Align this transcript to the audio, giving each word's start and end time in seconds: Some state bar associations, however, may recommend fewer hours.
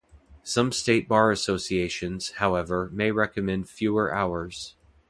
Some 0.41 0.71
state 0.71 1.07
bar 1.07 1.29
associations, 1.29 2.31
however, 2.37 2.89
may 2.91 3.11
recommend 3.11 3.69
fewer 3.69 4.11
hours. 4.11 4.73